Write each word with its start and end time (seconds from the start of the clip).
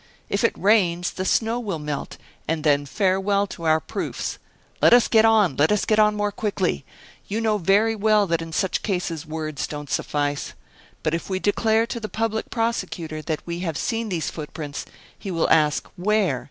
If 0.29 0.43
it 0.43 0.57
rains, 0.57 1.11
the 1.11 1.25
snow 1.25 1.59
will 1.59 1.77
melt, 1.77 2.17
and 2.47 2.63
then 2.63 2.87
farewell 2.87 3.45
to 3.45 3.65
our 3.65 3.79
proofs. 3.79 4.39
Let 4.81 4.95
us 4.95 5.07
get 5.07 5.25
on 5.25 5.55
let 5.57 5.71
us 5.71 5.85
get 5.85 5.99
on 5.99 6.15
more 6.15 6.31
quickly! 6.31 6.83
You 7.27 7.39
know 7.39 7.59
very 7.59 7.95
well 7.95 8.25
that 8.25 8.41
in 8.41 8.51
such 8.51 8.81
cases 8.81 9.27
words 9.27 9.67
don't 9.67 9.91
suffice. 9.91 10.53
If 11.05 11.29
we 11.29 11.37
declare 11.37 11.85
to 11.85 11.99
the 11.99 12.09
public 12.09 12.49
prosecutor 12.49 13.21
that 13.21 13.45
we 13.45 13.59
have 13.59 13.77
seen 13.77 14.09
these 14.09 14.31
footprints, 14.31 14.87
he 15.15 15.29
will 15.29 15.47
ask, 15.51 15.87
where? 15.95 16.39